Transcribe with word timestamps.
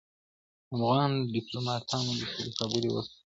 افغان 0.75 1.11
ډیپلوماټانو 1.33 2.11
د 2.19 2.21
سولي 2.35 2.51
خبري 2.59 2.89
وکړې. 2.91 3.13